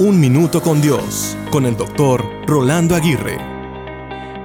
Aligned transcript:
Un 0.00 0.20
Minuto 0.20 0.62
con 0.62 0.80
Dios, 0.80 1.36
con 1.50 1.66
el 1.66 1.76
doctor 1.76 2.24
Rolando 2.46 2.94
Aguirre. 2.94 3.36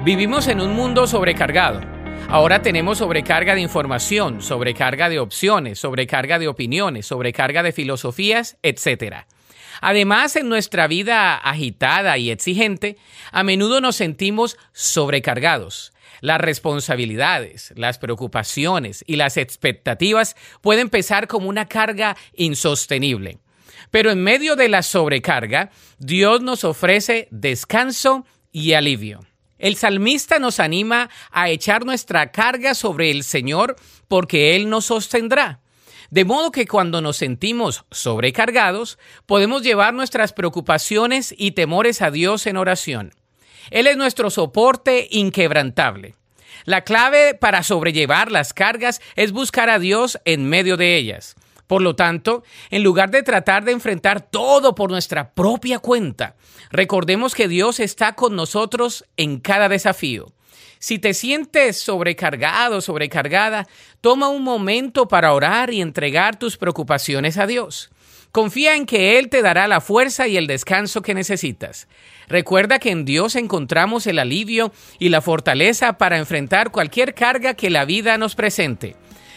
Vivimos 0.03 0.47
en 0.47 0.59
un 0.59 0.73
mundo 0.73 1.05
sobrecargado. 1.05 1.79
Ahora 2.27 2.63
tenemos 2.63 2.97
sobrecarga 2.97 3.53
de 3.53 3.61
información, 3.61 4.41
sobrecarga 4.41 5.09
de 5.09 5.19
opciones, 5.19 5.77
sobrecarga 5.77 6.39
de 6.39 6.47
opiniones, 6.47 7.05
sobrecarga 7.05 7.61
de 7.61 7.71
filosofías, 7.71 8.57
etc. 8.63 9.27
Además, 9.79 10.35
en 10.37 10.49
nuestra 10.49 10.87
vida 10.87 11.35
agitada 11.35 12.17
y 12.17 12.31
exigente, 12.31 12.97
a 13.31 13.43
menudo 13.43 13.79
nos 13.79 13.95
sentimos 13.95 14.57
sobrecargados. 14.71 15.93
Las 16.19 16.41
responsabilidades, 16.41 17.73
las 17.75 17.99
preocupaciones 17.99 19.03
y 19.05 19.17
las 19.17 19.37
expectativas 19.37 20.35
pueden 20.61 20.89
pesar 20.89 21.27
como 21.27 21.47
una 21.47 21.67
carga 21.67 22.17
insostenible. 22.33 23.42
Pero 23.91 24.11
en 24.11 24.23
medio 24.23 24.55
de 24.55 24.69
la 24.69 24.81
sobrecarga, 24.81 25.71
Dios 25.97 26.41
nos 26.41 26.63
ofrece 26.63 27.27
descanso 27.31 28.25
y 28.51 28.73
alivio. 28.73 29.21
El 29.57 29.75
salmista 29.77 30.39
nos 30.39 30.59
anima 30.59 31.09
a 31.31 31.49
echar 31.49 31.85
nuestra 31.85 32.31
carga 32.31 32.75
sobre 32.75 33.11
el 33.11 33.23
Señor 33.23 33.75
porque 34.07 34.55
Él 34.55 34.69
nos 34.69 34.85
sostendrá. 34.85 35.61
De 36.09 36.25
modo 36.25 36.51
que 36.51 36.67
cuando 36.67 37.01
nos 37.01 37.17
sentimos 37.17 37.85
sobrecargados, 37.89 38.99
podemos 39.25 39.63
llevar 39.63 39.93
nuestras 39.93 40.33
preocupaciones 40.33 41.33
y 41.35 41.51
temores 41.51 42.01
a 42.01 42.11
Dios 42.11 42.45
en 42.45 42.57
oración. 42.57 43.13
Él 43.71 43.87
es 43.87 43.97
nuestro 43.97 44.29
soporte 44.29 45.07
inquebrantable. 45.09 46.15
La 46.65 46.83
clave 46.83 47.33
para 47.33 47.63
sobrellevar 47.63 48.31
las 48.31 48.53
cargas 48.53 49.01
es 49.15 49.31
buscar 49.31 49.69
a 49.69 49.79
Dios 49.79 50.19
en 50.25 50.47
medio 50.47 50.77
de 50.77 50.97
ellas. 50.97 51.35
Por 51.73 51.81
lo 51.81 51.95
tanto, 51.95 52.43
en 52.69 52.83
lugar 52.83 53.09
de 53.09 53.23
tratar 53.23 53.63
de 53.63 53.71
enfrentar 53.71 54.21
todo 54.21 54.75
por 54.75 54.91
nuestra 54.91 55.31
propia 55.31 55.79
cuenta, 55.79 56.35
recordemos 56.69 57.33
que 57.33 57.47
Dios 57.47 57.79
está 57.79 58.13
con 58.13 58.35
nosotros 58.35 59.05
en 59.17 59.39
cada 59.39 59.69
desafío. 59.69 60.33
Si 60.77 60.99
te 60.99 61.15
sientes 61.15 61.79
sobrecargado, 61.79 62.79
sobrecargada, 62.79 63.67
toma 64.01 64.27
un 64.27 64.43
momento 64.43 65.07
para 65.07 65.33
orar 65.33 65.73
y 65.73 65.81
entregar 65.81 66.37
tus 66.37 66.57
preocupaciones 66.57 67.39
a 67.39 67.47
Dios. 67.47 67.89
Confía 68.31 68.75
en 68.75 68.85
que 68.85 69.17
Él 69.17 69.29
te 69.29 69.41
dará 69.41 69.67
la 69.67 69.81
fuerza 69.81 70.27
y 70.27 70.37
el 70.37 70.45
descanso 70.45 71.01
que 71.01 71.15
necesitas. 71.15 71.87
Recuerda 72.27 72.77
que 72.77 72.91
en 72.91 73.03
Dios 73.03 73.35
encontramos 73.35 74.05
el 74.05 74.19
alivio 74.19 74.71
y 74.99 75.09
la 75.09 75.21
fortaleza 75.21 75.97
para 75.97 76.19
enfrentar 76.19 76.69
cualquier 76.69 77.15
carga 77.15 77.55
que 77.55 77.71
la 77.71 77.83
vida 77.85 78.19
nos 78.19 78.35
presente. 78.35 78.95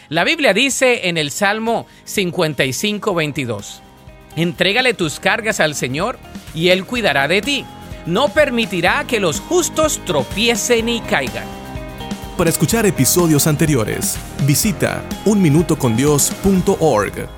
La 0.09 0.23
Biblia 0.23 0.53
dice 0.53 1.09
en 1.09 1.17
el 1.17 1.31
Salmo 1.31 1.85
55, 2.05 3.13
22, 3.13 3.81
Entrégale 4.37 4.93
tus 4.93 5.19
cargas 5.19 5.59
al 5.59 5.75
Señor 5.75 6.17
y 6.55 6.69
Él 6.69 6.85
cuidará 6.85 7.27
de 7.27 7.41
ti. 7.41 7.65
No 8.05 8.29
permitirá 8.29 9.03
que 9.05 9.19
los 9.19 9.41
justos 9.41 9.99
tropiecen 10.05 10.87
y 10.87 11.01
caigan. 11.01 11.43
Para 12.37 12.49
escuchar 12.49 12.85
episodios 12.85 13.47
anteriores, 13.47 14.17
visita 14.45 15.03
unminutocondios.org. 15.25 17.36